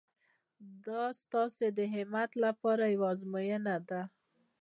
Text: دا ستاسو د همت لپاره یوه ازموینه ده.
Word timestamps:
دا 0.85 1.03
ستاسو 1.21 1.65
د 1.77 1.79
همت 1.95 2.31
لپاره 2.43 2.83
یوه 2.93 3.07
ازموینه 3.13 3.75
ده. 3.89 4.01